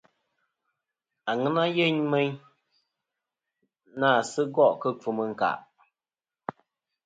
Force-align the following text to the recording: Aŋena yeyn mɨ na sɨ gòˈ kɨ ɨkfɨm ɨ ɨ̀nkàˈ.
Aŋena 1.31 1.63
yeyn 1.75 1.97
mɨ 2.11 2.19
na 3.99 4.09
sɨ 4.31 4.41
gòˈ 4.55 4.71
kɨ 4.81 4.87
ɨkfɨm 4.93 5.17
ɨ 5.21 5.23
ɨ̀nkàˈ. 5.27 5.57